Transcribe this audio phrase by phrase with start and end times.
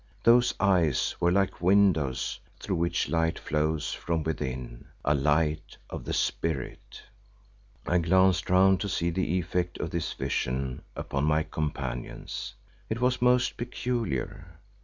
[0.23, 6.13] Those eyes were like windows through which light flows from within, a light of the
[6.13, 7.03] spirit.
[7.85, 12.55] I glanced round to see the effect of this vision upon my companions.
[12.89, 14.57] It was most peculiar.